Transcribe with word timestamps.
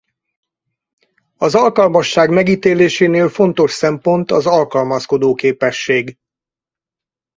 Az 1.37 1.55
alkalmasság 1.55 2.29
megítélésénél 2.29 3.29
fontos 3.29 3.71
szempont 3.71 4.31
az 4.31 4.45
alkalmazkodó 4.45 5.33
képesség. 5.33 6.17